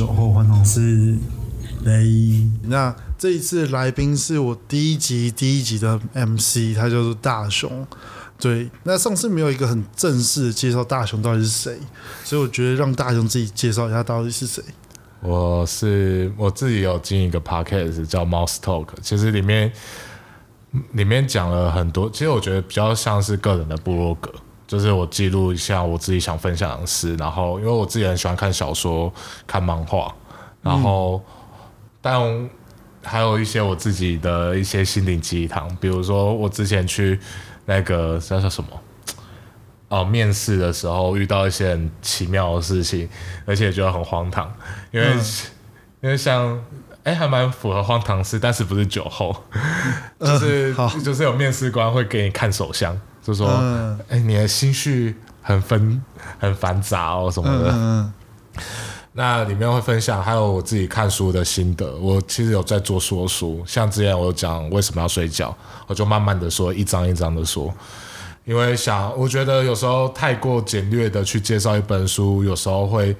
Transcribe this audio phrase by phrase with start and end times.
[0.00, 1.14] 酒后欢同是
[1.84, 2.48] 雷。
[2.62, 7.86] 那这一次来宾是我第一集第一集的 MC，他叫做大雄。
[8.38, 11.78] 对，那上次没有一个很正式的介绍大雄到底是谁，
[12.24, 14.64] 所以我觉得让大雄自己介绍一下到底是谁。
[15.20, 19.70] 我是我自己有经营一个 podcast 叫 Mouse Talk，其实里面
[20.92, 24.32] 里面讲了很多，其实我觉得比较像是个人的部落格，
[24.70, 29.12] 就是我记录一下我自己想分享的事，然后因为我自己很喜欢看小说、
[29.44, 30.14] 看漫画，
[30.62, 31.20] 然后
[32.00, 32.48] 但
[33.02, 37.18] 还有一些我自己的一些心灵鸡汤，比如说我之前去
[37.64, 38.80] 那个叫叫什么？
[39.88, 43.08] 哦，面试的时候遇到一些很奇妙的事情，
[43.44, 44.54] 而且觉得很荒唐，
[44.92, 45.08] 因为、
[46.00, 46.56] 因为像
[47.04, 49.34] 哎、还蛮符合荒唐事，但是不是酒后，
[50.20, 56.02] 就是、好就是有面试官会给你看手相，就说嗯哎、你的心绪很纷
[56.38, 57.70] 很繁杂哦什么的。
[57.72, 58.12] 嗯
[59.12, 61.96] 那里面会分享，还有我自己看书的心得。
[61.96, 65.54] 我其实有在做说书，像之前我有讲为什么要睡觉，
[65.88, 67.74] 我就慢慢的说，一章一章的说。
[68.44, 73.14] 因为想，我觉得有时候太过简略的去介绍一本书，有时候会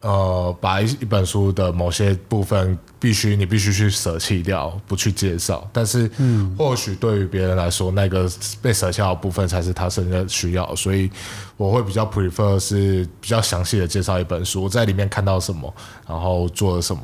[0.00, 5.68] 呃把一一本书的某些部分必须你必须去舍弃掉，不去介绍。
[5.72, 8.30] 但是，嗯，或许对于别人来说，那个
[8.60, 11.10] 被舍弃掉的部分才是他真正需要，所以
[11.56, 15.72] 我会比较 prefer 是比较详细的介绍一本书，我在里面看到什么，
[16.06, 17.02] 然后做了什么。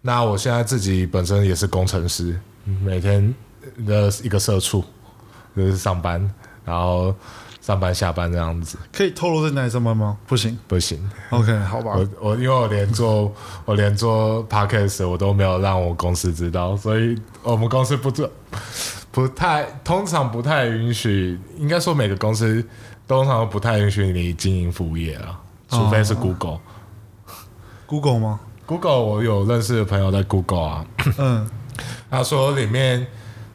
[0.00, 2.38] 那我现在自己本身也是工程师，
[2.82, 3.34] 每天
[3.86, 4.82] 的一个社畜，
[5.54, 6.18] 就是上班，
[6.64, 7.14] 然后
[7.70, 10.18] 上班下班这样子，可以透露在哪里上班吗？
[10.26, 10.58] 不行。
[10.66, 10.98] 不行。
[11.30, 11.92] OK，好吧。
[11.94, 13.32] 我我因为我连做
[13.64, 18.28] 我连做 podcast 我都没有让我公司知道，所以我们公司不做
[19.12, 22.60] 不太通常不太允许，应该说每个公司
[23.06, 25.38] 通常都不太允许你经营服务业啊，
[25.68, 26.58] 除非是 Google。
[27.86, 30.84] Google 吗？Google 我有认识的朋友在 Google 啊，
[31.18, 31.48] 嗯，
[32.10, 33.06] 他说里面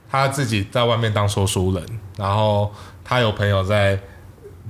[0.09, 2.71] 他自己在外面当说书人，然后
[3.05, 3.97] 他有朋友在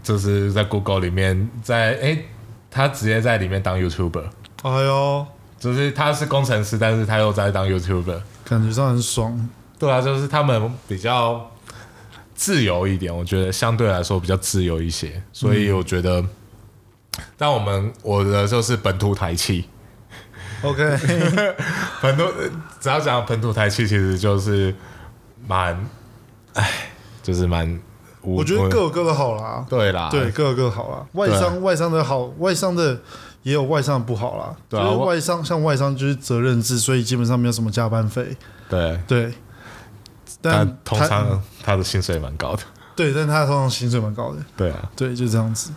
[0.03, 2.25] 就是在 Google 里面在诶，
[2.69, 4.25] 他直接在里面当 YouTuber。
[4.61, 5.25] 哎呦，
[5.57, 8.21] 就是他是工程师，但是他又在当 YouTuber。
[8.43, 9.49] 感觉上很爽。
[9.79, 11.51] 对啊，就是他们比较
[12.33, 16.23] 自由一点，我觉得相对来说比较自由一些，所以我觉得，
[17.37, 19.67] 但我们我的就是本土台气
[20.61, 20.97] ，OK，
[22.01, 22.23] 本土
[22.79, 24.73] 只要讲本土台气，其实就是
[25.47, 25.85] 蛮，
[26.53, 26.69] 哎，
[27.21, 27.79] 就是蛮，
[28.25, 29.65] 我我觉得各有各的好啦。
[29.69, 31.05] 对啦，对，各有各的好啦。
[31.13, 32.99] 外商外商的好，外商的
[33.43, 34.55] 也有外商的不好啦。
[34.67, 38.35] 对啊就是外商像外商就是责任制，所以基本上没有什么加班费。
[38.69, 39.33] 对，对，
[40.41, 42.63] 但但通常他的薪水蛮高的，
[42.95, 44.37] 对，但他通常薪水蛮高的。
[44.57, 44.89] 对啊。
[44.95, 45.71] 对，就这样子。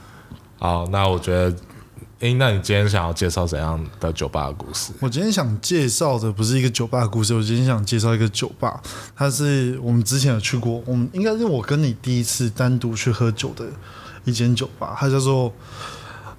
[0.59, 1.56] 好，那我觉得，
[2.21, 4.93] 诶，那你今天想要介绍怎样的酒吧的故事？
[4.99, 8.83] 我今天想介绍的不是一个酒吧的故事，我今天想介绍一个酒吧，
[9.15, 13.67] 它是我们之前有去过，我们应该是我跟你第一次单独去喝酒的
[14.25, 15.53] 一间酒吧，它叫做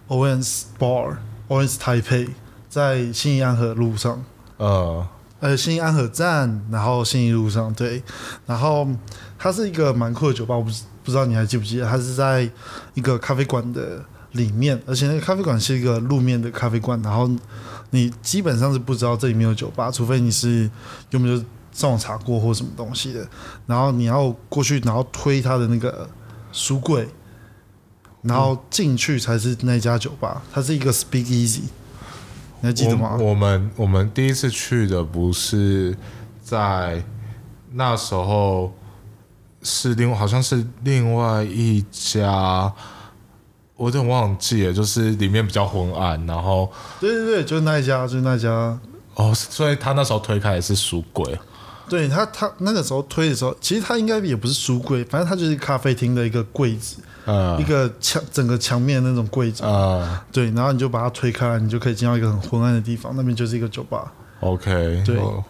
[0.10, 2.28] Owens Bar，Owens Taipei，
[2.70, 4.22] 在信义安和路上。
[4.58, 5.08] 呃，
[5.40, 8.04] 呃，新义安和站，然后信义路上，对，
[8.46, 8.86] 然后
[9.38, 12.50] 它是一个蛮酷的酒吧，我不知不知道你还记不记得，它是在
[12.96, 14.04] 一个咖啡馆的
[14.34, 17.30] 里面，而且那个咖啡馆是一个路面的咖啡馆，然后
[17.92, 20.70] 你基本上是不知道这里面有酒吧，除非你是
[21.10, 23.28] 有没有上网查过或什么东西的，
[23.66, 26.10] 然后你要过去，然后推他的那个
[26.52, 27.08] 书柜，
[28.22, 31.62] 然后进去才是那家酒吧，它是一个 Speak Easy，
[32.62, 33.16] 你还记得吗？
[33.18, 35.98] 我我们我们第一次去的不是
[36.44, 37.04] 在
[37.72, 38.74] 那时候，
[39.62, 42.74] 是另好像是另外一家，
[43.80, 46.70] 我有点忘记了，就是里面比较昏暗，然后
[47.00, 48.78] 对对对，就是那一家，就是那一家。
[49.16, 51.40] 哦，所以他那时候推开也是书柜，
[51.88, 59.64] 对他，他那个时候推的时候，其实他应该也不是书柜，反正他就是咖啡厅的一个柜子，呃一个墙整个墙面的那种柜子。
[59.64, 64.12] 呃对，然后你就把它推开来，你就可以进到一个很昏暗的地方，那边就是一个酒吧。
[64.42, 65.42] ，OK，对哦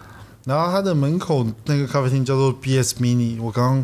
[0.46, 3.78] 然后它的门口那个咖啡厅叫做 BS Mini，我刚刚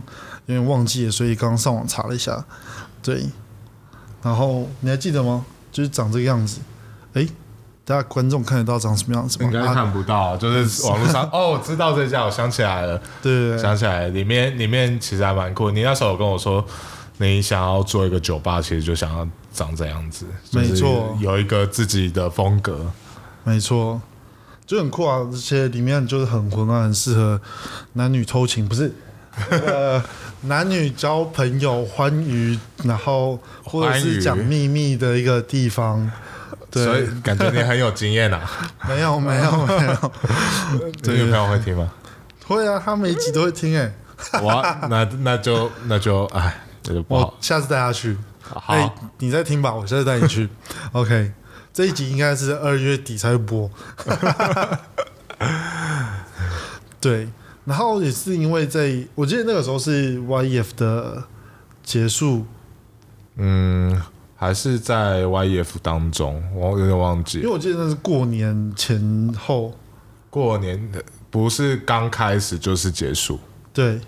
[0.48, 2.44] 有点忘记了，所以刚刚上网查了一下。
[3.04, 3.24] 对，
[4.26, 5.46] 然后你还记得吗？
[5.72, 6.60] 就是长这个样子。
[7.14, 7.28] 哎，
[7.86, 9.46] 大家观众看得到长什么样子吗？
[9.46, 13.00] 应该啊看不到，就是 网络上哦，我知道这家，我想起来了。
[13.22, 15.70] 对想起来，里面里面其实还蛮酷。
[15.70, 16.66] 你那时候有跟我说，
[17.18, 22.92] 你想要做一个酒吧，其实就想要长这样子，就是没错有一个自己的风格。
[23.44, 24.02] 没错，
[24.66, 25.18] 就很酷啊！
[25.18, 27.40] 而且里面就是很混乱，很适合
[27.94, 28.92] 男女偷情，不是？
[29.52, 30.02] 呃，
[30.48, 36.12] 男女交朋友、欢愉，然后或者是讲秘密的一个地方。
[36.72, 38.42] 对所以感觉你很有经验啊。
[38.88, 40.12] 没有没有没有，
[41.04, 41.90] 你女朋友会听吗？
[42.46, 43.94] 会啊，他每一集都会听哎、
[44.42, 47.34] 哇， 那那就那就哎，这就不好我。
[47.40, 48.18] 下次带他去。
[48.42, 50.48] 好、好，你再听吧，我下次带你去。
[50.92, 51.32] OK，
[51.74, 53.72] 这一集应该是二月底才会播。
[57.02, 57.30] 对，
[57.66, 61.24] 然后也是因为在，我记得那个时候是 YEF 的
[61.84, 62.46] 结束，
[63.36, 64.02] 嗯，
[64.36, 67.50] 还是在 YEF 当中，我有点忘记因为。
[67.50, 69.74] 我记得那是过年前后。
[70.30, 73.40] 过年的不是刚开始就是结束，
[73.74, 74.00] 对，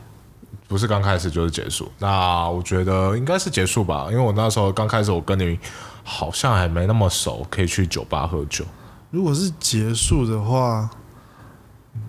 [0.67, 1.89] 不是刚开始就是结束。
[1.99, 5.57] 那我觉得应该是结束吧，因为我那时候刚开始，我跟你
[6.03, 8.65] 好像还没那么熟，可以去酒吧喝酒。
[9.09, 10.89] 如果是结束的话，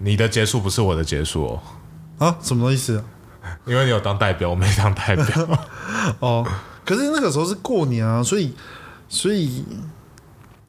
[0.01, 1.63] 你的结束不是我的结束哦，
[2.19, 3.05] 啊，什么意思啊？
[3.65, 5.27] 因为你有当代表，我没当代表。
[6.21, 6.47] 哦，
[6.85, 8.53] 可是那个时候是过年啊，所以
[9.09, 9.65] 所以，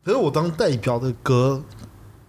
[0.04, 1.62] 可是我当代表的隔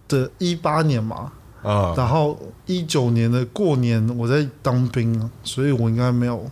[0.07, 1.31] 的一八年嘛，
[1.63, 6.45] 嗯，然后一九年的过年我在当兵啊，所以我应该没有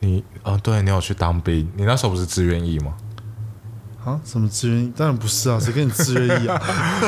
[0.00, 2.96] 你哦，对你有去当兵，你那时候不是志愿役吗？
[4.04, 4.20] 啊？
[4.24, 6.60] 什么自愿意，当然不是啊， 谁跟你自愿意啊？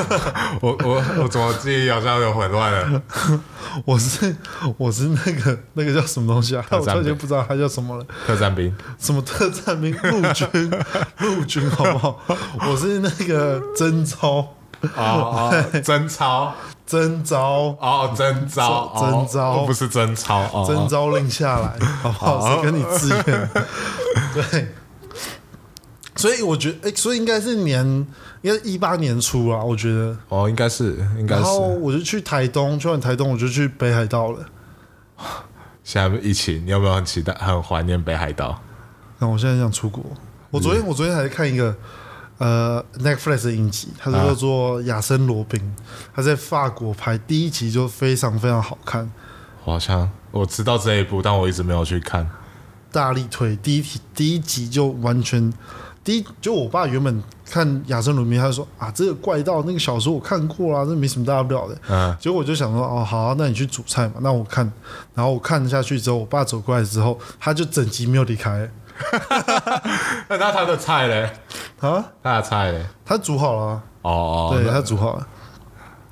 [0.61, 3.03] 我我我怎么记忆好像有混乱了？
[3.85, 4.35] 我是
[4.77, 6.65] 我是那个那个叫什么东西啊？
[6.71, 8.75] 我突然间不知道他叫什么了，特战兵。
[8.99, 10.71] 什么特战兵、陆军、
[11.19, 12.21] 陆军好不好？
[12.71, 14.49] 我是那个征招、哦
[14.97, 16.55] 哦，征招
[16.87, 17.41] 征召、
[17.81, 22.55] 哦，征招征招哦不是征招哦，征召令下来，好不好？
[22.55, 23.51] 谁跟你自愿？
[24.35, 24.75] 对，
[26.17, 27.85] 所以我觉得，哎、所以应该是年，
[28.43, 30.17] 应该是一八年初啊，我觉得。
[30.29, 31.79] 哦，应该是应该然后是。
[31.79, 34.47] 我就去台东，去完台东我就去北海道了。
[35.83, 38.61] 现在疫情，你有没有很期待、很怀念北海道？
[39.19, 40.05] 那我现在想出国。
[40.51, 41.75] 我昨天我昨天还在看一个
[42.39, 45.61] 呃 Netflix 的影集，它是叫做《亚森罗宾》，
[46.15, 49.11] 它在法国拍，第一集就非常非常好看，
[49.65, 52.31] 我好像我知道这一部，但我一直没有去看。
[52.93, 53.57] 大力推。
[53.57, 55.53] 第一集第一集就完全，
[56.05, 61.77] 第一就我爸原本看《亚森鲁宾》，他就说啊，这个怪盗那个小说我看过啦，这没什么大不了的。
[61.89, 64.17] 嗯，结果我就想说，哦，好啊、那你去煮菜嘛。
[64.21, 64.71] 那我看，
[65.15, 68.71] 然后我看下去之后，我爸走过来之后，他就整集没有离开
[70.29, 71.23] 那 那他的菜嘞？
[71.81, 72.85] 啊，他的菜嘞？
[73.05, 75.27] 他煮好了啊、哦哦，对他煮好了。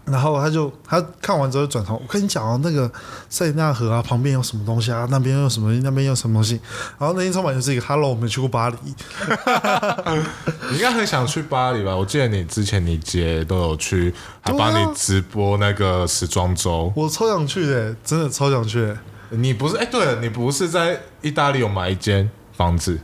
[0.05, 2.91] 然后他就他看完之后就转头，我跟你讲哦，那个
[3.29, 6.61] 塞纳河啊，旁边有什么东西啊，那边有什么，那边有什么东西。
[6.99, 8.77] 然后那天充满就是一个 “hello”，我没去过巴黎，
[10.71, 11.95] 你应该很想去巴黎吧？
[11.95, 16.93] 我记得你之前你姐都有去，还帮你直播那个时装周。
[16.97, 18.99] 我超想去的，真的超想去的，
[19.31, 19.77] 你不是？
[19.77, 22.99] 哎，对了，你不是在意大利有买一间房子？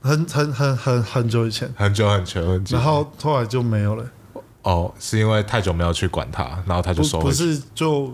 [0.00, 2.76] 很很很很很久以前，很久很久很久。
[2.76, 4.04] 然后后来就没有了。
[4.64, 7.32] 哦，是因为太久没有去管它，然后他就收不不。
[7.32, 8.12] 是就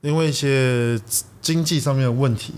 [0.00, 1.00] 因为一些
[1.40, 2.54] 经济上面的问题，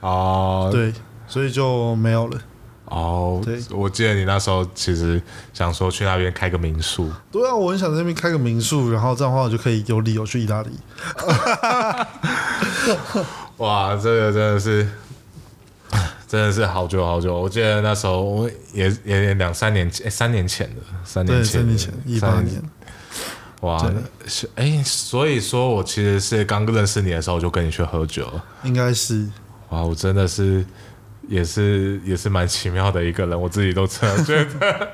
[0.00, 0.92] 哦，对，
[1.28, 2.40] 所以就没有了。
[2.86, 5.20] 哦对，我记得你那时候其实
[5.52, 10.70] 想说去那边开个民宿，对啊，我很想在那边开个民宿，然后这样的话我就可以有理由去意大利。
[13.58, 14.88] 哇，这个真的是，
[16.26, 17.40] 真的是好久好久。
[17.40, 22.62] 我记得那时候我也也两三年前，诶三年前的，三年，前，三年前，一八三年。
[23.60, 23.78] 哇，
[24.26, 28.28] 是哎，所以说我其实是刚认识你的时候就跟你去喝酒。
[28.64, 29.26] 应该是
[29.70, 30.64] 哇，我真的是
[31.26, 34.88] 也是也是蛮奇妙的一个人，我自己都这样觉得。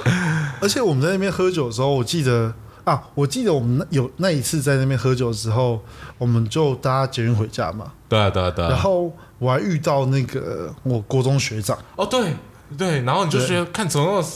[0.60, 2.52] 而且我们在那边喝酒的时候，我记得
[2.84, 5.80] 啊，我记得我们那有那一次在那边喝酒的时候，
[6.16, 7.92] 我们就搭捷运回家嘛。
[8.08, 8.70] 对啊，对啊，对啊。
[8.70, 12.34] 然后我还遇到那个我国中学长，哦，对
[12.76, 14.28] 对，然后你就觉得看怎么那么，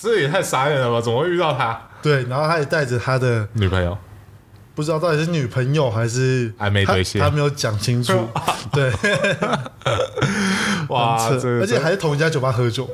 [0.00, 1.00] 这也太傻眼了吧？
[1.00, 3.96] 怎么会遇到他对，然后他也带着他的女朋友？
[4.74, 8.12] 不知道到底是女朋友还是暧昧对象他他没有讲清楚。
[8.72, 8.90] 对，
[10.88, 12.88] 哇，这个而且还是同一家酒吧喝酒。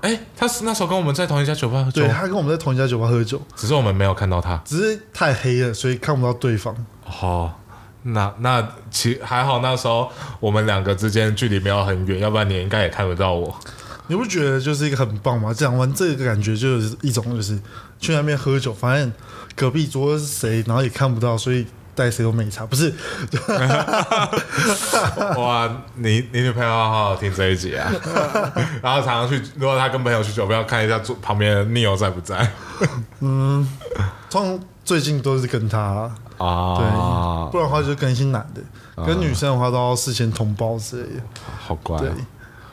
[0.00, 4.60] 哎，他是那时候跟我们在同一家酒吧喝酒对，他跟我们在同一家酒吧喝酒，只是我们没有看到他。
[4.64, 6.74] 只是太黑了，所以看不到对方。
[7.20, 7.52] 哦，
[8.02, 13.54] 那那其还好，那时候我们两个之间距离没有很远，要不然你应该也看不到我。
[14.06, 15.54] 你不觉得就是一个很棒吗？
[15.54, 17.56] 讲完这个感觉就是一种就是
[18.00, 19.12] 去那边喝酒，发现
[19.54, 21.64] 隔壁桌是谁，然后也看不到，所以
[21.94, 22.66] 带谁都没差。
[22.66, 22.92] 不是，
[25.36, 27.92] 哇，你你女朋友要好好听这一集啊，
[28.82, 32.50] 然后常常去，如果她跟朋友去酒吧，要看一下桌旁边的 Neo 在不在
[33.20, 33.66] 通
[34.30, 34.58] 常
[34.90, 37.48] 最近都是跟他啊，对，啊？
[37.52, 38.60] 不然的话就跟一些男的，
[39.06, 41.22] 跟女生的话都要事先通报之类的。
[41.64, 42.12] 好乖、对哦。，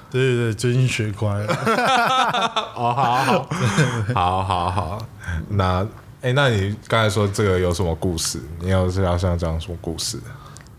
[0.10, 1.46] 对对对，最近学乖了。
[2.76, 3.46] 哦，好好
[4.16, 5.00] 好 好好，
[5.50, 5.86] 那
[6.24, 8.42] 哎、那你刚才说这个有什么故事？
[8.62, 10.20] 你有是要像讲什么故事？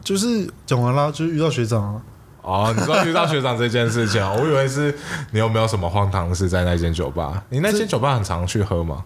[0.03, 2.03] 就是讲完了，就是遇到学长啊。
[2.43, 4.93] 哦，你说遇到学长这件事情啊，我以为是
[5.31, 7.45] 你有没有什么荒唐事在那间酒吧？
[7.49, 9.05] 你那间酒吧很常去喝吗？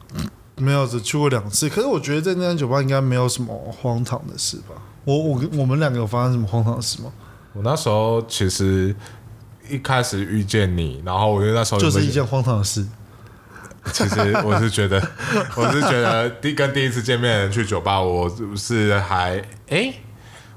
[0.56, 1.68] 没有，只去过两次。
[1.68, 4.74] 可是我觉得在那间酒吧应该没有什么荒唐的事吧？
[5.04, 7.10] 我我跟我们两个有发生什么荒唐的事吗？
[7.54, 8.94] 我那时候其实
[9.68, 12.86] 一开始遇见你，然后我觉得那时候就是一件荒唐的事。
[13.92, 14.96] 其实我是觉得，
[15.56, 19.92] 我是觉得第跟第一次见面的人去酒吧，我是还哎、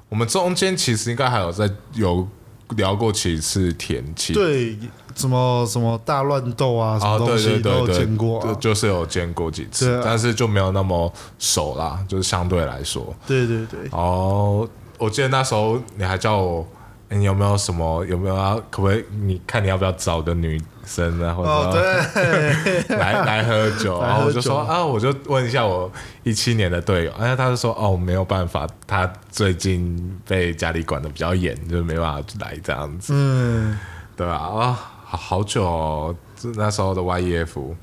[0.09, 2.27] 我们中间其实应该还有在有
[2.69, 4.34] 聊过几次天气。
[4.34, 4.77] 对，
[5.15, 8.48] 什么什么大乱斗啊，什么东西都有对对对，见过啊。
[8.48, 13.15] 就就是有见过几次，啊但是就没有那么熟啦，就是相对来说。
[13.27, 14.67] 对对对，哦，
[14.98, 16.67] 我记得那时候你还叫我，
[17.10, 19.03] 诶你有没有什么有没有啊，可不可以？
[19.22, 25.91] 你看你要不要找个女生啊，或者哦对， 来来喝酒， 然后我就说啊，我就问一下我
[26.23, 33.77] 一七年的队友，哎，他就说哦没有办法，他最近被家里管的比较严，就没办法来这样子，嗯，
[34.15, 34.33] 对吧？
[34.35, 37.75] 啊，好好久哦，这那时候的 YEF，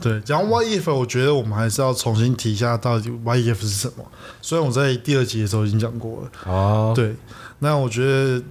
[0.00, 0.20] 对。
[0.20, 4.04] 讲 YEF，我觉得我们还是要重新提一下到底 YEF 是什么。
[4.42, 7.14] 虽然我在第二集的时候已经讲过了，哦，对。
[7.60, 8.42] 那我觉得，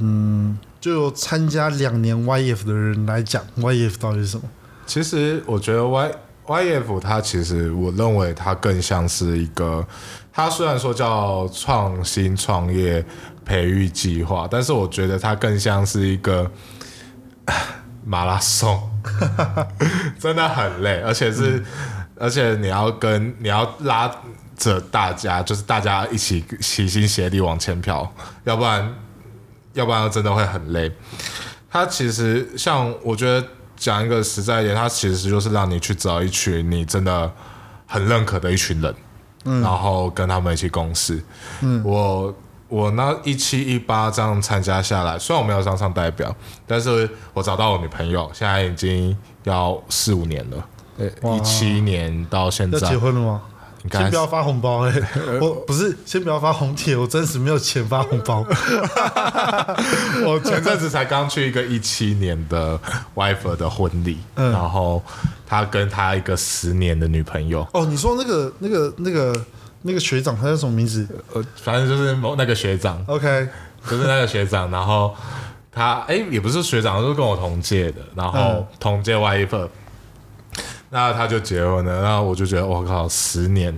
[0.00, 4.44] 嗯，就参加两年 YEF 的人来讲，YEF 到底是什么？
[4.86, 6.10] 其实我觉得 Y
[6.46, 9.86] YF 它其实我认为它更像是一个，
[10.32, 13.04] 它虽然说叫创新创业
[13.44, 16.50] 培育计划，但是我觉得它更像是一个
[18.04, 18.80] 马拉松，
[20.18, 21.62] 真的很累，而且是、
[22.18, 24.10] 而且你要跟你要拉
[24.56, 28.12] 着大家，就是大家一起齐心协力往前跑，
[28.44, 28.92] 要不然
[29.80, 30.92] 要不然真的会很累。
[31.70, 33.46] 它其实像我觉得
[33.76, 37.32] 讲一个实在一点，它其实就是让你去找一群你真的
[37.86, 38.94] 很认可的一群人，
[39.44, 41.22] 嗯然后跟他们一起共事。
[41.60, 42.34] 嗯，我
[42.68, 46.34] 我那一七一八这样参加下来，虽然我没有上上代表，
[46.66, 50.66] 但是我找到我女朋友，现在已经要四五年了。
[51.22, 53.40] 哇一七年到现在结，婚了吗？
[53.90, 54.94] 先不要发红包哎、
[55.40, 58.44] 我不是先不要发红帖，我暂时没有钱发红包。
[60.26, 62.78] 我前阵子才刚去一个一七年的
[63.14, 64.52] wife 的婚礼，嗯。
[64.52, 65.02] 然后
[65.46, 69.44] 他跟他一个十年的女朋友，哦，你说那个那个那个
[69.82, 71.08] 那个学长他叫什么名字？
[71.32, 73.48] 呃，反正就是某那个学长，？OK，
[73.88, 75.14] 就是那个学长，然后
[75.72, 78.66] 他哎、也不是学长，就是跟我同届的，然后嗯。
[78.78, 79.68] 同届 wife，
[80.90, 83.74] 那他就结婚了，然后我就觉得我靠，十年。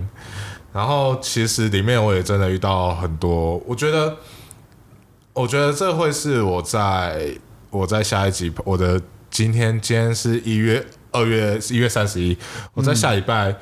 [0.73, 4.17] 然后其实里面我也真的遇到很多，我觉得，
[5.33, 7.29] 我觉得这会是我在
[7.69, 12.35] 我在下一集我的今天今天是一月二月一月三十一，
[12.73, 13.55] 我在下礼拜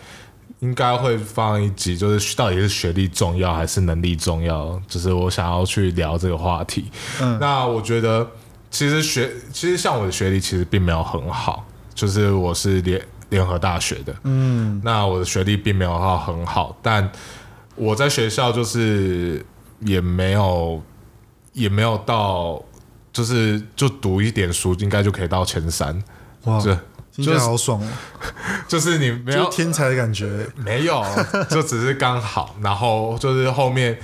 [0.60, 6.89] 应该会放一集，就是到底是学历重要还是能力重要，就是我想要去聊这个话题。
[7.22, 8.25] 嗯那我觉得
[8.70, 13.01] 其实学其实像我的学历其实并没有很好，就是我是联
[13.32, 17.12] 联合大学的，嗯，那我的学历并没有到很好，但
[17.76, 19.44] 我在学校就是
[19.80, 20.82] 也没有
[21.54, 22.62] 也没有到，
[23.12, 25.98] 就是就读一点书，应该就可以到前三。
[26.44, 26.76] 哇，就
[27.14, 27.88] 听起来好爽哦，
[28.68, 30.46] 就是你没有天才的感觉。
[30.56, 31.04] 没有，
[31.50, 33.98] 就只是刚好，然后就是后面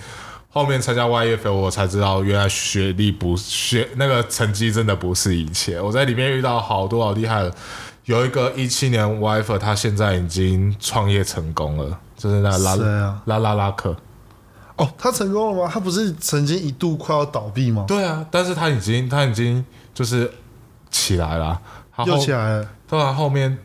[0.50, 5.80] 后面参加 YF，我才知道原来学历不学那个成绩真的不是一切。
[5.82, 7.54] 我在里面遇到好多好厉害的，
[8.08, 12.76] 有一个一七年 wife，他现在已经创业成功了，就是那拉
[13.26, 13.94] 拉拉拉克。
[14.78, 15.70] 哦，他成功了吗？
[15.72, 17.84] 他不是曾经一度快要倒闭吗？
[17.86, 20.32] 对啊，但是他已经他已经就是
[20.90, 21.62] 起来了，
[22.06, 22.70] 又起来了。
[22.88, 23.58] 当然后面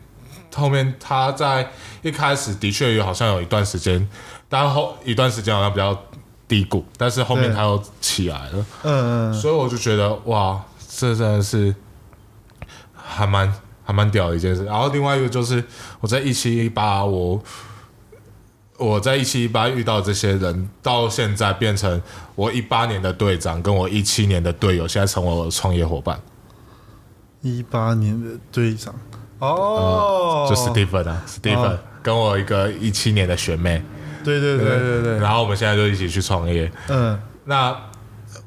[0.53, 1.71] 后面他在
[2.01, 4.05] 一开始的确有好像有一段时间，
[4.49, 5.97] 但后一段时间好像比较
[6.49, 11.73] 低谷，但是后面对他又起来了，嗯嗯，所以我就觉得哇，这真的是
[12.93, 14.65] 还蛮还蛮屌的一件事。
[14.65, 15.63] 然后另外一个就是
[15.99, 17.41] 我在一七一八我。
[18.79, 22.01] 我在一七一八遇到这些人，到现在变成
[22.33, 26.19] 我一八年的队长，跟我一七年的队友，现在成为我的创业伙伴，
[27.41, 28.93] 一八年的队长。
[29.37, 33.81] 哦，就 Stephen 啊，Stephen、哦跟我一个一七年的学妹，
[34.23, 36.69] 对对对对对，然后我们现在就一起去创业。
[36.89, 37.77] 嗯那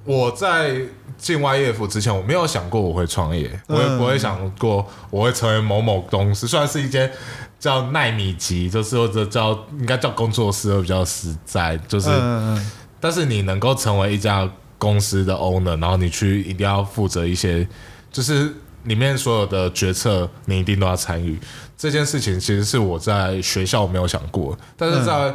[0.05, 0.81] 我在
[1.19, 7.11] 进 YF 之前，我没有想过我会创业，我也嗯不会想过我会成为某某公司，虽然是一间
[7.59, 12.71] 叫奈米级，就是或者叫应该叫工作室会比较实在，就是，嗯嗯
[13.01, 17.67] 但是你能够成为一家公司的 owner，然后你去一定要负责一些。
[18.13, 18.51] 就是
[18.85, 21.39] 里面所有的决策你一定都要参与。
[21.77, 25.31] 这件事情其实是我在学校没有想过，但是在、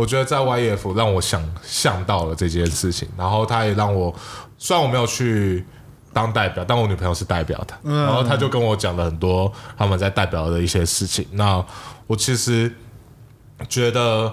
[0.00, 4.14] 我觉得在 YF 让我想象到了这件事情，然后他也让我
[4.56, 5.62] 虽然我没有去
[6.10, 11.26] 当代表，但我女朋友是代表的，嗯然后他就跟我讲了很多他们在代表的一些事情。
[11.32, 11.62] 那
[12.06, 12.74] 我其实
[13.68, 14.32] 觉得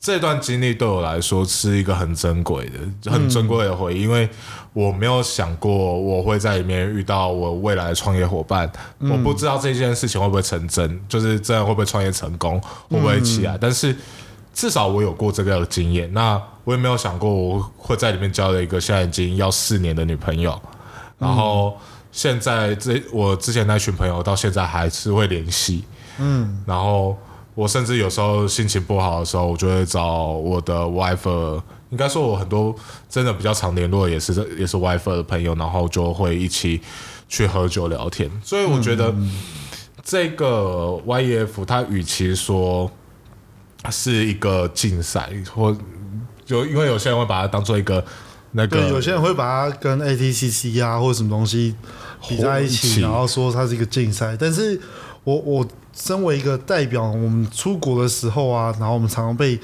[0.00, 4.26] 这段经历对我来说是一个很珍贵的、很珍贵的回忆，因为
[4.72, 13.94] 我没有想过我会在里面遇到我未来的创业伙伴，我不知道这件事情会不会成真，就是真的会不会创业成功，会不会起来，但是。
[14.54, 20.58] 至少我有过这个经验，那我也没有想过我会在里面交了一个现在已经要四年的女朋友，
[21.18, 21.76] 然后
[22.12, 25.84] 现在这我之前那群朋友到现在还是会联系，
[26.18, 27.18] 嗯，然后
[27.54, 32.74] 我甚至有时候心情不好的时候，我就会找我的 wife，应该说我很多
[33.10, 36.80] 真的比较常联络的也是也是 wife 的朋友，然后就会一起
[37.28, 38.30] 去喝酒聊天。
[38.42, 39.12] 所以我觉得
[40.02, 42.90] 这个 YEF 他与其说
[43.90, 45.76] 是一个竞赛，或
[46.44, 48.04] 就因为有些人会把它当做一个
[48.52, 51.74] 那个对，有些人会把它跟 ATCC 啊或者什么东西
[52.28, 54.36] 比在一起，然后说它是一个竞赛。
[54.38, 54.80] 但是
[55.24, 59.58] 我我身为一个代表，我们出国的时候啊，然后我们常常被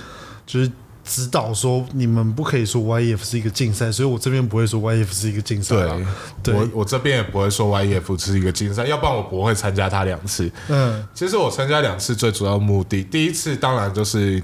[0.46, 0.70] 就是
[1.10, 10.48] 指导说你们不可以说 YEF 是一个竞赛，所以我这边不会说 YEF 是一个竞赛对啊。，对我我这边也不会说 YEF 是一个竞赛，要不然我不会参加它两次。
[10.68, 14.40] 嗯其实我参加两次最主要目的，第一次当然就是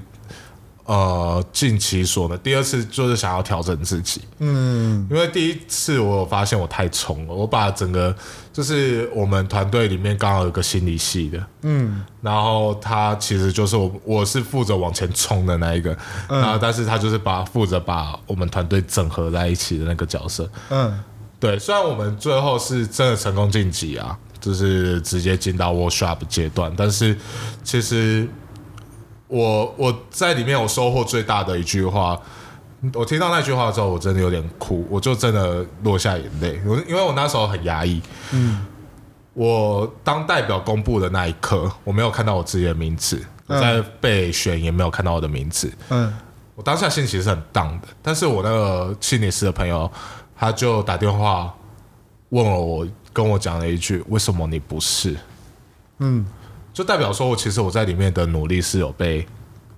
[0.87, 4.21] 呃尽其所能，第二次就是想要调整自己。
[4.39, 5.07] 嗯。
[5.11, 8.15] 因为第一次我有发现我太冲了，我把整个
[8.51, 12.03] 就是我们团队里面刚好有个心理系的，嗯。
[12.21, 15.95] 然后他其实就是我我是负责往前冲的那一个，
[16.27, 20.49] 然后但是他就是把负责把我们团队整合在一起的那个角色。
[20.69, 20.99] 嗯。
[21.39, 27.15] 对，虽然我们最后是真的成功晋级啊，就是直接进到 workshop 阶段，但是
[27.63, 28.27] 其实
[29.27, 32.19] 我我在里面我收获最大的一句话，
[32.93, 36.59] 我听到那句话之后，我真的有点哭，我就真的落下眼泪。
[36.65, 38.65] 我因为我那时候很压抑，嗯。
[39.33, 46.11] 我当代表公布的那一刻，我没有看到我自己的名字，我在备选也没有看到我的名字，嗯。
[46.55, 49.91] 我当下心情是很荡的，但是我那个心理师的朋友，
[50.35, 51.53] 他就打电话
[52.29, 55.15] 问了我，跟我讲了一句：“为什么你不是？
[55.99, 56.25] 嗯，？”
[56.77, 59.27] 就代表说我其实我在里面的努力是有被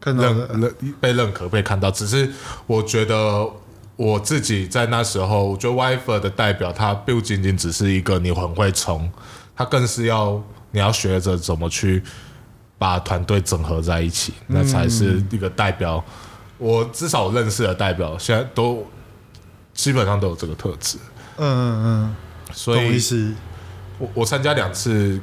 [0.02, 2.30] 看到的，认认被认可、被看到，只是
[2.68, 3.50] 我觉得
[3.96, 9.10] 我自己在那时候，我觉得 Wife 的代表，他不仅仅只是一个你很会冲，
[9.56, 12.04] 他更是要你要学着怎么去
[12.78, 16.04] 把团队整合在一起，那才是一个代表。
[16.58, 18.86] 我至少我认识的代表，现在都
[19.74, 20.98] 基本上都有这个特质，
[21.38, 22.16] 嗯嗯嗯，
[22.52, 23.34] 所以懂意思。
[23.98, 25.18] 我我参加两次，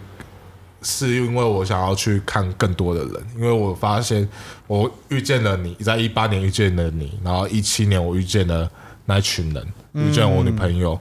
[0.86, 4.26] 是因为我想要去看更多的人，因为我发现
[4.68, 8.70] 我遇见了你，在一八年遇见了你，然后一七年我遇见了
[9.04, 10.98] 那群人，遇见我女朋友。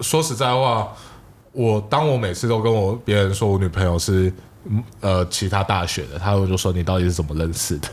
[0.00, 0.92] 说实在话，
[1.52, 4.30] 我当我每次都跟我别人说我女朋友是。
[4.64, 7.88] 嗯呃，其他大学的，他们就说你到底是怎么认识的？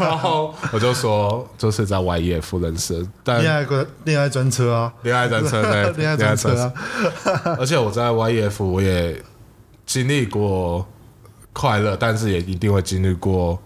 [0.00, 6.72] 然后我就说，就是在 YEF 认识的，但恋爱专恋爱专车啊，恋爱专车对， 恋爱专车啊，
[7.58, 9.22] 而且我在 YEF 我也
[9.86, 10.86] 经历过
[11.52, 13.60] 快乐，但是也一定会经历过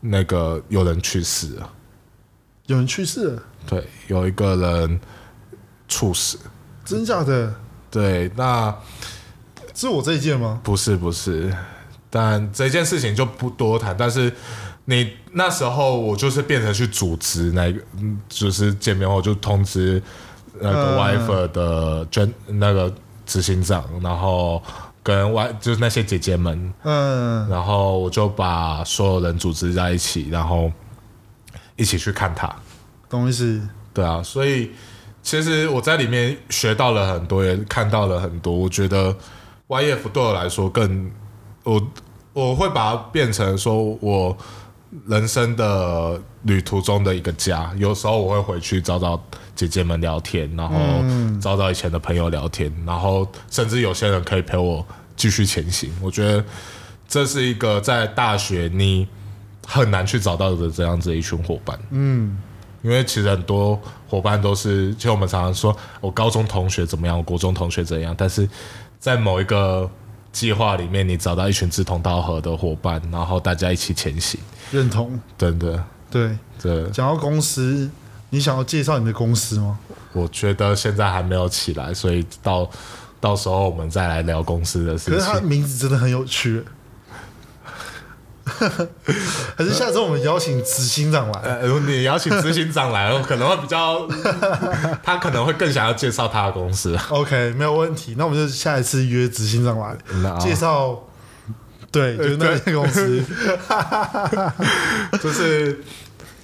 [0.00, 1.70] 那个有人去世了。
[2.66, 5.00] 有人去世了，对，有一个人
[5.88, 6.38] 猝死。
[6.84, 7.54] 真假的？
[7.90, 8.74] 对，那
[9.74, 10.60] 是我这一届吗？
[10.62, 11.54] 不是不是，
[12.10, 13.96] 但这件事情就不多谈。
[13.96, 14.32] 但是
[14.84, 20.02] 你那时候我就是变成去组织那个，嗯就是见面后就通知
[20.60, 22.92] 那个嗯 wife 的捐那个
[23.24, 24.62] 执行长，然后
[25.08, 30.70] 跟 Y 就是那些姐姐们，嗯然后我就把所有人组织在一起，然后
[31.76, 32.54] 一起去看他。
[33.08, 33.66] 懂意思。
[33.94, 34.70] 对啊，所以
[35.22, 38.52] 其实我在里面学到了很多，也看到了很多。
[38.52, 39.16] 我觉得
[39.68, 41.10] YF 对我来说更，
[41.64, 41.82] 我
[42.34, 44.36] 我会把它变成说我
[45.06, 47.70] 人生的旅途中的一个家。
[47.76, 49.22] 有时候我会回去找找
[49.54, 50.76] 姐姐们聊天，然后
[51.40, 55.92] 找找以前的朋友聊天，然后甚至有些人可以陪我继续前行。
[56.00, 56.44] 我觉得
[57.06, 59.06] 这是一个在大学你
[59.66, 61.78] 很难去找到的这样子的一群伙伴。
[61.90, 62.38] 嗯
[62.80, 68.48] 因为其实很多伙伴都是，就我们常常说，我高中同学怎么样，我国中同学怎样，但是
[69.00, 69.90] 在某一个
[70.32, 74.38] 计划里面，你找到一群志同道合的伙伴，然后大家一起前行，
[74.70, 75.18] 认同。
[75.36, 77.90] 真的，对，对讲到公司，
[78.30, 79.78] 你想要介绍你的公司吗？
[80.12, 82.68] 我觉得现在还没有起来，所以到
[83.20, 85.48] 到时候我们再来聊公司的事可是它的情。
[85.48, 86.64] 名字真的很有趣。
[89.56, 91.40] 还是下次我们邀请执行长来？
[91.42, 94.08] 呃，如果你邀请执行长来， 可能会比较，
[95.02, 96.98] 他可能会更想要介绍他的公司。
[97.10, 98.14] OK，没有问题。
[98.16, 99.96] 那我们就下一次约执行长来
[100.40, 100.98] 介绍。
[101.90, 103.24] 对，就是那间公司。
[105.22, 105.82] 就是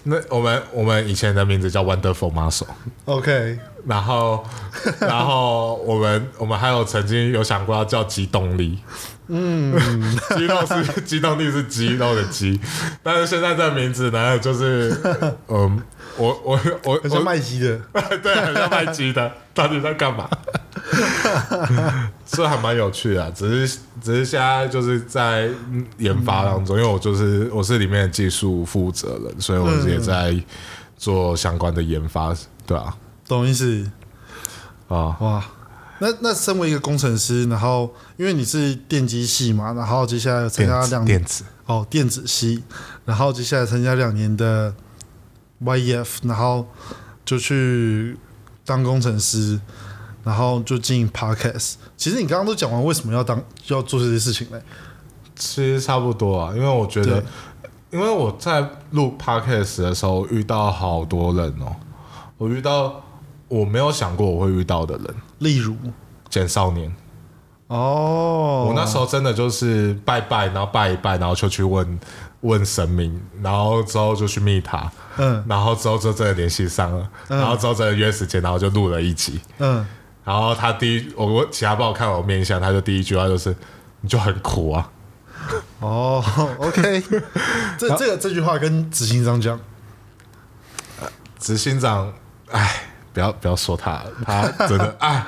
[0.05, 4.43] 那我们我们以前的名字叫 Wonderful Muscle，OK，然后
[5.01, 8.79] 然后我们我们还有曾经有想过要叫机动力，
[9.29, 9.73] 嗯，
[10.37, 12.61] 肌肉是激动力是肌肉的肌，
[13.03, 14.95] 但是现在这名字呢，就是
[15.49, 15.83] 嗯，
[16.17, 17.79] 我我我很像我卖鸡的。
[18.23, 20.29] 对，很像卖鸡的，到底在干嘛？
[22.27, 30.37] 这还蛮有趣的啊、只是只是现在就是在嗯研发当中，因为我就是我是里面的技术负责人，所以我也在
[30.99, 32.35] 做相关的研发，
[32.67, 32.95] 对啊，
[33.27, 33.91] 懂意思？
[34.89, 35.43] 啊，哇，
[36.01, 42.63] 那那身为一个工程师，然后因为你是电机系嘛，然后接下来参加两电子，哦电子系，
[43.05, 44.75] 然后接下来参加两年的
[45.63, 46.67] YEF，然后
[47.25, 48.19] 就去
[48.67, 49.61] 当工程师，
[50.25, 51.75] 然后就经营 Podcast。
[51.97, 54.61] 其实你刚刚都讲完为什么要当要做这些事情嘞？
[55.37, 57.23] 其实差不多啊，因为我觉得，
[57.91, 61.75] 因为我在录 podcast 的时候遇到好多人哦，
[62.37, 63.03] 我遇到
[63.61, 65.07] 我没有想过我会遇到的人，
[65.39, 65.77] 例如？
[66.29, 66.93] 简少年。
[67.69, 71.99] 哦，我那时候真的就是拜拜，然后拜一拜，然后就去问
[72.41, 75.45] 问神明，然后之后就去密他，嗯。
[75.49, 77.39] 然后之后就真的联系上了，嗯。
[77.39, 79.41] 然后之后真的约时间，然后就录了一集。
[79.59, 79.87] 嗯，
[80.25, 83.55] 然后他第一，我我其他帮我看我面相，他就第一句话就是
[84.01, 84.91] 你就很苦啊，
[85.81, 86.25] 哦
[86.59, 87.03] ，OK，
[87.79, 89.59] 这这个这句话跟执行长讲，
[91.39, 92.13] 执行长，
[92.51, 92.83] 哎，
[93.15, 95.27] 不要不要说他，他真的 啊，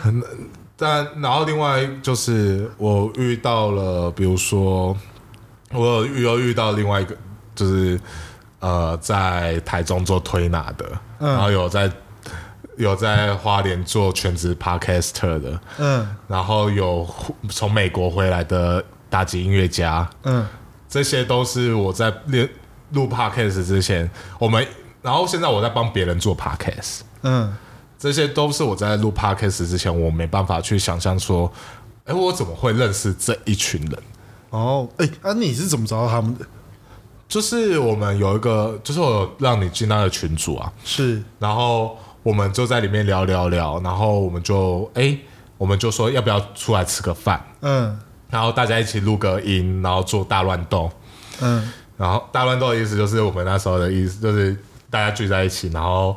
[0.00, 0.22] 很
[0.76, 4.96] 但然后另外就是我遇到了，比如说
[5.72, 7.16] 我又遇到另外一个，
[7.54, 7.98] 就是
[8.60, 10.84] 呃在台中做推拿的，
[11.20, 11.32] 嗯。
[11.32, 11.90] 然后有在
[12.76, 16.16] 有在花莲做全职 podcaster 的，嗯。
[16.28, 17.08] 然后有
[17.48, 20.46] 从美国回来的打击音乐家，嗯。
[20.88, 22.46] 这些都是我在练
[22.90, 24.66] 录 podcast 之前，我们
[25.02, 27.54] 然后现在我在帮别人做 podcast，嗯，
[27.98, 31.52] 这些都是我在录 podcast 之前，我没办法去想象说，
[32.04, 33.98] 哎，我怎么会认识这一群人？
[34.50, 36.46] 哦，哎，啊，你是怎么找到他们的？
[37.28, 45.18] 就是我们有一个，就是我有让你进那个群组啊，是，然后我们就在里面聊聊聊，然后我们就哎，
[45.56, 47.98] 我们就说要不要出来吃个饭，嗯。
[48.28, 50.90] 然后大家一起录个音，然后做大乱斗。
[51.40, 51.70] 嗯。
[51.98, 54.56] 然后大乱斗的意思就是我们那时候的意思，就是
[54.92, 56.14] 大家聚在一起，然后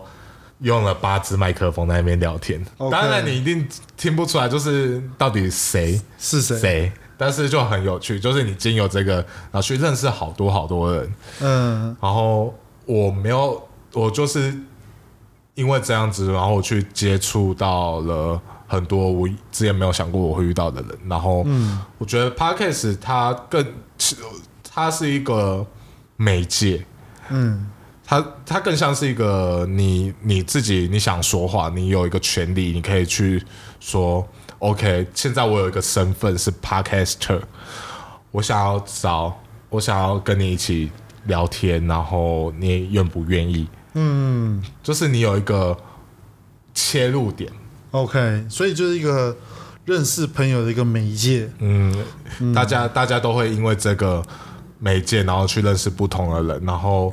[0.59, 2.61] 用了八支麦克风在那边聊天。
[2.77, 6.59] OK 当然你一定听不出来，就是到底谁是谁？
[6.59, 11.13] 谁，但是就很有趣，就是你经由这个，然后去认识好多好多人。
[11.39, 12.53] 嗯然后
[12.85, 14.53] 我没有，我就是
[15.53, 20.91] 因为这样子，然后我去接触到了很多我之前没有想过我会遇到的人。
[21.07, 21.45] 然后，
[21.97, 23.65] 我觉得 podcast 它更，
[24.69, 25.65] 它是一个
[26.17, 26.85] 媒介，
[27.29, 27.69] 嗯
[28.05, 33.43] 它它更像是一个你你自己你想说话，你有一个权利，你可以去
[33.79, 34.25] 说
[34.59, 37.41] ，OK，现在我有一个身份是 podcaster，
[38.31, 39.35] 我想要找，
[39.69, 40.91] 我想要跟你一起
[41.25, 43.67] 聊天，然后你愿不愿意？
[43.93, 45.75] 嗯就是你有一个
[46.73, 47.51] 切入点
[47.91, 49.35] ，，OK，所以就是一个
[49.85, 51.49] 认识朋友的一个媒介。
[51.59, 52.05] 嗯，
[52.53, 54.21] 大家大家都会因为这个
[54.77, 57.11] 媒介，然后去认识不同的人，然后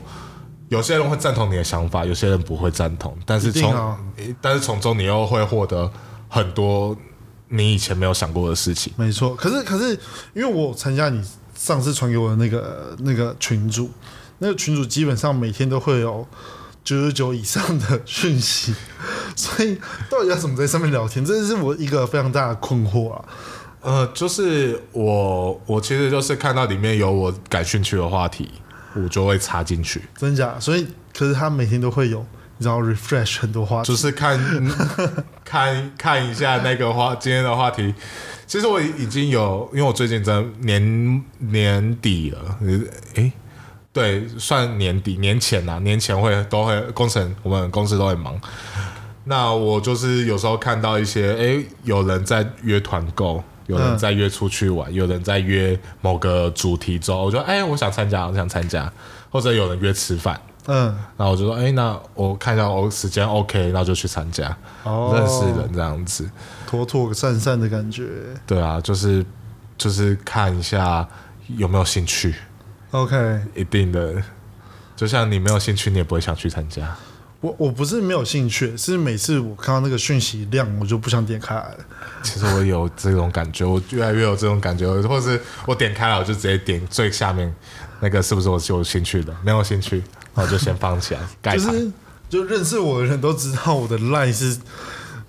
[0.73, 3.99] 有些人会赞同你的想法，有些人不会赞同，但是从、啊
[4.41, 5.93] 但是从中你又会获得
[6.31, 6.97] 很多
[7.49, 8.91] 你以前没有想过的事情。
[8.97, 9.93] 没错，可是可是，
[10.33, 11.23] 因为我参加你
[11.55, 13.91] 上次传给我的那个那个群主，
[14.39, 16.27] 那个群主基本上每天都会有
[16.83, 18.75] 九十九以上的讯息，
[19.37, 23.23] 所以到底要怎么在上面聊天，这是我一个非常大的困惑啊。
[23.83, 28.49] 呃，就是我我其实就是看到里面有我感兴趣的话题，
[28.95, 30.59] 我就会插进去，真假？
[30.61, 32.25] 所以可是他每天都会有，
[32.59, 34.39] 你知道 refresh 很多话题，就是看
[35.45, 37.95] 看看一下那个话今天的话题。
[38.47, 42.59] 其实我已经有，因为我最近真的年年底了，
[43.15, 43.33] 诶，
[43.93, 48.39] 对，算年底年前呐、年前会都会工程，我们公司都会忙。
[49.25, 58.93] 那我就是有时候看到一些，诶，有人在约团购，有人嗯在约出去玩，有人在约某个主题周，我就哎，我想参加，我想参加，
[59.31, 66.29] 或者有人约吃饭，嗯，然后我就说，哎、那我看一下我时间 OK，那就去参加，哦，认识人这样子。
[66.67, 68.09] 妥妥善善的感觉。
[68.47, 69.25] 对啊，就是
[69.77, 71.07] 就是看一下
[71.57, 72.35] 有没有兴趣
[72.91, 74.23] ，OK，一定的。
[74.95, 76.97] 就像你没有兴趣，你也不会想去参加。
[77.43, 81.79] 我我不是没有兴趣，是每次我看到那个讯息量，我就不想点开来了。
[82.23, 87.53] 其实我有这种感觉，我越来越有这种感觉，或是我点开了，我就直接点最下面
[88.01, 89.35] 那个是不是我有兴趣的？
[89.43, 90.03] 没有兴趣，
[90.35, 91.21] 然后就先放起来。
[91.53, 91.91] 就是
[92.31, 94.57] 就认识我的人都知道我的 line 是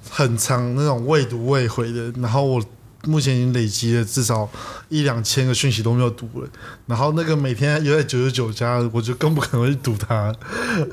[0.10, 2.64] 很长那种未读未回的，然后我
[3.06, 4.50] 目前已经累积了至少
[4.90, 6.48] 一两千个讯息都没有读了，
[6.86, 10.34] 然后那个每天有在九十九加，我就更不可能去读它。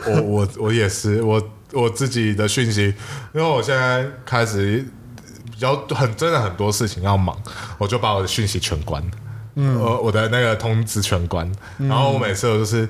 [0.07, 1.43] 我我我也是，我
[1.73, 2.93] 我自己的讯息，
[3.33, 4.85] 因为我现在开始
[5.53, 7.37] 比较很真的很多事情要忙，
[7.79, 9.03] 我就把我的讯息全关，
[9.55, 12.89] 嗯，我我的那个通知全关，然后我每次我就是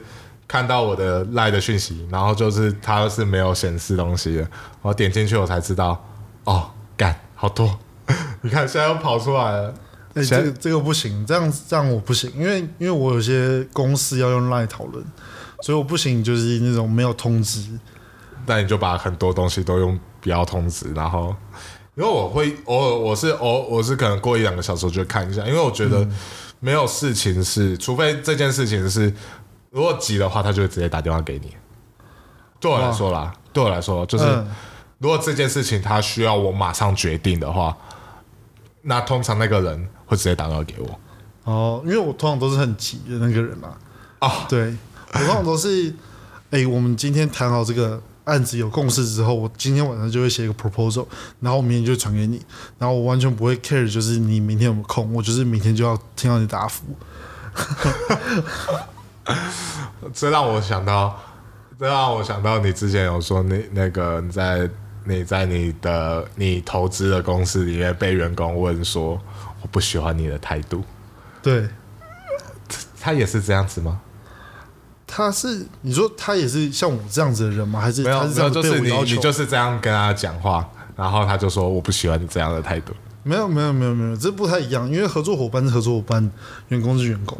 [0.49, 4.49] 看到我的赖的讯息，然后就是它是没有显示东西的，
[4.81, 6.03] 我点进去我才知道，
[6.45, 7.79] 哦，干好多，
[8.43, 9.75] 你看现在又跑出来了，
[10.15, 15.05] 哎、现这个这个不行，这样这样我不行，因为因为我有些公司要用 line 讨论，
[15.63, 17.67] 所以我不行，就是那种没有通知。
[18.47, 21.35] 那你就把很多东西都用不要通知，然后
[21.95, 26.07] 因为我会偶尔我是偶我是可能过一两个小时我就会看一下，因为我觉得
[26.59, 29.13] 没有事情是，除非这件事情是
[29.71, 31.55] 如果急的话，他就会直接打电话给你。
[32.59, 34.47] 对我来说啦，对我来说就是、嗯
[35.01, 37.75] 如果这件事情他需要我马上决定的话，
[38.83, 41.01] 那通常那个人会直接打电话给我。
[41.45, 43.77] 哦，因为我通常都是很急的那个人嘛。
[44.19, 44.77] 啊对
[45.13, 45.95] 我通常都是，
[46.51, 51.07] 哎、我们今天谈好这个案子有共识之后，我今天晚上就会写一个 proposal，
[51.41, 52.41] 然后我明天就传给你，
[52.79, 56.85] 然后我完全不会 care，就是你明天有没有空，我就是明天就要听到你答复。
[60.13, 61.19] 这让我想到，
[61.79, 64.69] 这让我想到你之前有说那那个你在
[65.05, 69.21] 你在你的你投资的公司里面被员工问说
[69.63, 70.83] 我不喜欢你的态度，
[71.43, 71.69] 对，
[73.01, 74.01] 他也是这样子吗？
[75.07, 77.81] 他是你说他也是像我这样子的人吗？
[77.81, 78.93] 还是没有，没有，就是你？
[79.03, 82.93] 你就是这样跟他讲话，然后他就说我不喜欢你这样的态度。
[83.23, 86.31] 没有没有没有没有，这不太一样，因为合作伙伴是合作伙伴，
[86.69, 87.37] 员工是员工。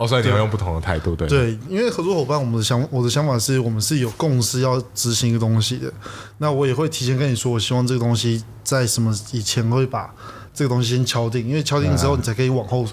[0.00, 1.28] 哦，所以你要用不同的态度，对？
[1.28, 5.92] 对，因为合作伙伴，我们的想我的想法是我们是有共识要执行一个东西的。
[6.38, 10.10] 那我也会提前跟你说，我希望这个东西在什么以前会把
[10.54, 12.86] 这个东西先敲定，因为敲定之后你才可以往后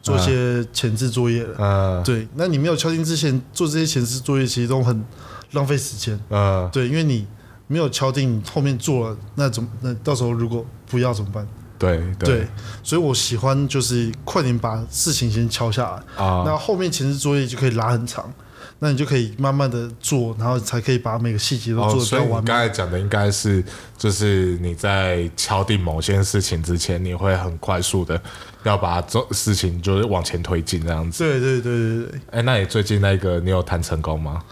[0.00, 1.56] 做一些前置作业了。
[1.58, 5.04] 嗯对，那你没有敲定之前做这些前置作业，其实都很
[5.52, 6.18] 浪费时间。
[6.30, 7.26] 嗯，对，因为你
[7.66, 11.46] 没有敲定，后面做了，那怎么那到时候如果不要怎么办？
[11.78, 12.46] 对对，
[12.82, 16.24] 所以我喜欢就是快点把事情先敲下来。
[16.24, 18.32] 啊，那后面前置作业就可以拉很长，
[18.78, 22.46] 那你就可以慢慢的做，然后才可以把每个细节都哦，做得比所以你。
[22.46, 23.62] 刚才讲的应该是，
[23.96, 28.20] 就是你在敲定某件事情之前，你会很快速的
[28.62, 31.24] 要把做事情就是往前推进这样子。
[31.24, 34.42] 对对对对对，哎，那你最近那个你有谈成功吗？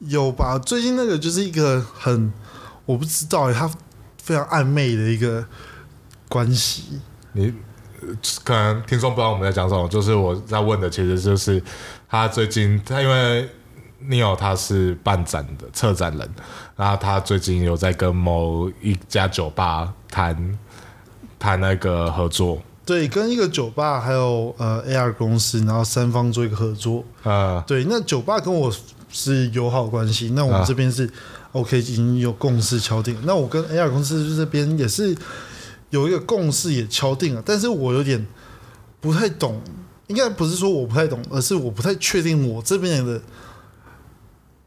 [0.00, 0.58] 有吧？
[0.58, 2.32] 最近那个就是一个很
[2.84, 3.70] 我不知道欸，它
[4.20, 5.44] 非常暧昧的一个
[6.32, 6.84] 关系。
[7.32, 7.52] 你
[8.00, 8.08] 呃
[8.42, 11.62] 可能听众不知道我们在讲什么，就是我在问的，其实就是
[12.08, 13.46] 他最近他因为
[14.08, 16.28] Neo 他是办展的策展人，
[16.74, 20.58] 然后他最近有在跟某一家酒吧谈
[21.38, 27.04] 谈那个合作，对，跟一个酒吧还有呃 AR 公司，然后三方做一个合作。
[27.22, 28.72] 呃，对，那酒吧跟我
[29.10, 31.08] 是友好关系，那我们啊这边是
[31.52, 33.16] OK，已经有共识敲定。
[33.24, 35.16] 那我跟 AR 公司这边也是
[35.92, 38.26] 有一个共识也敲定了，但是我有点
[38.98, 39.60] 不太懂，
[40.06, 43.20] 应该不是说我不太懂，而是我不太确定我这边的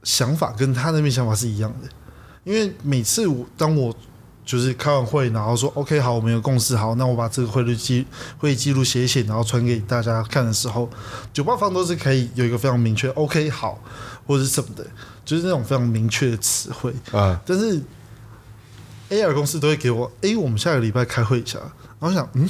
[0.04, 1.90] 想法跟他那边想法是一样的。
[2.44, 3.92] 因为每次我当我
[4.46, 8.06] 就是开完会，然后说 OK 好，我们有共识，好，那我把这个汇率记
[8.38, 10.88] 会议记录写一写，然后传给大家看的时候，
[11.34, 13.82] 酒吧方都是可以有一个非常明确 OK 好
[14.28, 14.86] 或者是什么的，
[15.26, 16.94] 就是那种非常明确的词汇。
[17.12, 17.82] 啊，但是
[19.10, 21.60] AR 公司都会给我，诶，我们下个礼拜开会一下，
[22.00, 22.50] 然后我想，嗯，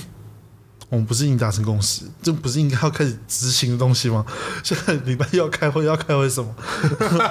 [0.89, 4.25] 我们不是已经达成共识，这不是应该要开始执行的东西吗？
[4.63, 6.55] 下个礼拜又要开会，要开会什么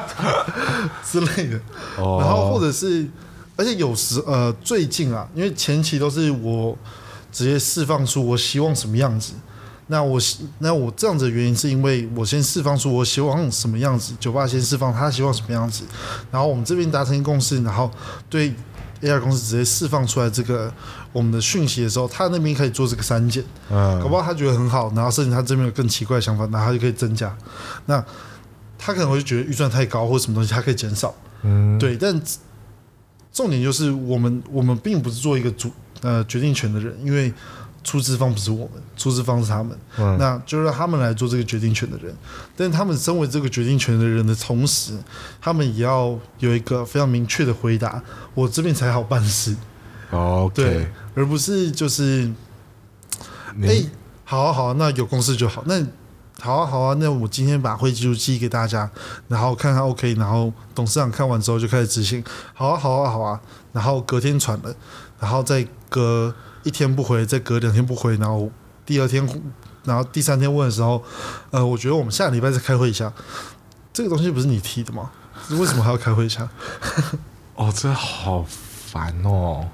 [1.04, 1.58] 之类的。
[1.96, 3.08] 哦然后或者是，
[3.56, 6.76] 而且有时呃，最近啊，因为前期都是我
[7.32, 9.32] 直接释放出我希望什么样子。
[9.86, 10.18] 那我
[10.60, 15.84] 那我这样子的原因是因为我先释放出我希望什么样子，酒吧先释放他希望什么样子，
[16.30, 17.90] 然后我们这边达成共识，然后
[18.30, 18.54] 对
[19.02, 20.72] AR 公司直接释放出来这个
[21.12, 27.36] 我们的讯息的时候，他那边可以做这个删减，嗯搞嗯不好他觉得很好，然后甚至他这边有更奇怪的想法，然后他就可以增加。
[27.86, 28.02] 那
[28.78, 31.14] 他可能会觉得预算太高或什么东西，他可以减少。
[31.42, 32.20] 嗯，对，但
[33.32, 35.70] 重点就是我们我们并不是做一个主
[36.02, 37.32] 呃决定权的人，因为
[37.84, 42.12] 出资方不是我们，出资方是他们，嗯那就让他们来做这个决定权的人。
[42.56, 44.98] 但他们身为这个决定权的人的同时，
[45.40, 49.54] 他们也要有一个非常明确的回答，我这边才好办事，
[50.10, 52.32] 对 OK，，而不是就是
[53.56, 53.84] 你、哎、
[54.24, 55.62] 好啊好啊，那有公司就好。
[55.66, 55.84] 那
[56.40, 58.90] 好啊好啊，那我今天把会议记录寄给大家，
[59.28, 62.24] 然后看看 OK，然后董事长看完之后就开始执行。
[62.54, 63.40] 好啊好啊好啊，
[63.72, 64.74] 然后隔天传了，
[65.20, 68.50] 然后再隔一天不回，再隔两天不回，然后
[68.84, 69.26] 第二天，
[69.84, 71.02] 然后第三天问的时候，
[71.50, 73.12] 呃，我觉得我们下礼拜再开会一下。
[73.92, 75.10] 这个东西不是你提的吗？
[75.50, 76.48] 为什么还要开会一下？
[77.54, 79.68] 哦，这好烦哦。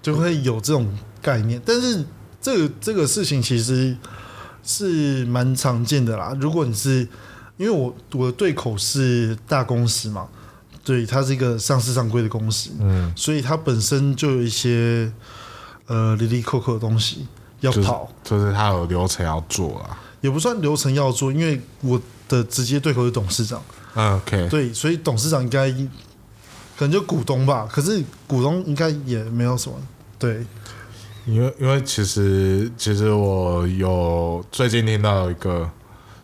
[0.00, 1.60] 就会有这种概念。
[1.66, 2.04] 但是
[2.40, 3.94] 这个这个事情其实
[4.62, 6.34] 是蛮常见的啦。
[6.40, 7.06] 如果你是
[7.56, 10.28] 因为我我的对口是大公司嘛，
[10.84, 15.12] 对，它是一个上市上规的公司，嗯，所以它本身就有一些
[15.88, 17.26] 呃离离扣扣的东西
[17.60, 19.98] 要就是跑，就是他有流程要做啊。
[20.20, 23.62] 也不算流程要做，因为我的直接对口是董事长，
[23.94, 25.70] 嗯 OK，对，所以董事长应该
[26.76, 29.76] 可能就股东吧，可是股东应该也没有什么，
[30.18, 30.44] 对，
[31.24, 35.70] 因为因为其实其实我有最近听到一个，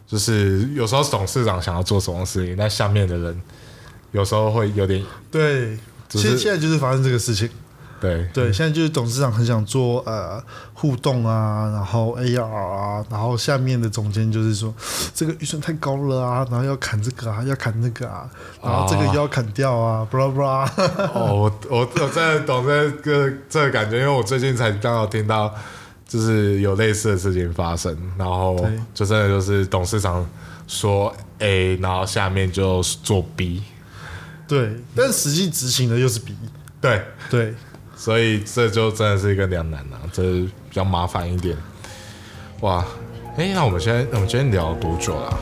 [0.09, 3.41] 就是有时候董事长想要做什么事情，那下面的人
[4.11, 5.01] 有时候会有点
[5.31, 7.49] 对，只是现现在就是发生这个事情。
[8.05, 10.43] 对对，现在就是董事长很想做呃
[10.75, 14.75] 互动啊，然后 AR 啊，然后下面的总监就是说
[15.15, 18.29] 这个预算太高了啊，然后要砍这个啊，要砍那个啊，
[18.63, 20.71] 然后这个又要砍掉啊，布拉布拉。
[21.15, 25.55] 哦，我我我真的懂这个这个感觉，因为我最近才刚好听到，
[26.07, 28.55] 就是有类似的事情发生，然后
[28.93, 30.27] 就真的就是董事长
[30.67, 33.63] 说 A，然后下面就做 B，
[34.47, 36.37] 对，但实际执行的又是 B。
[36.81, 37.55] 对，对，
[38.05, 41.57] 所以这就真的是一个两难啊，这比较麻烦一点。
[42.61, 42.85] 哇，
[43.39, 45.39] 哎，那我们现在我们今天聊多久了啊、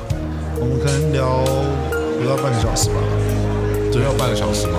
[0.61, 3.03] 我们可能聊不到半个小时吧。
[3.91, 4.79] 只有半个小时吗？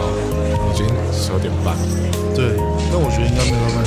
[0.72, 1.76] 已经十二点半。
[2.34, 2.56] 对，
[2.90, 3.84] 但我觉得应该没有到半。